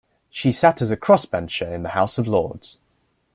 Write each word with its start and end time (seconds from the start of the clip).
She 0.31 0.51
sat 0.51 0.81
as 0.81 0.89
a 0.89 0.97
cross-bencher 0.97 1.71
in 1.71 1.83
the 1.83 1.89
House 1.89 2.17
of 2.17 2.27
Lords. 2.27 2.79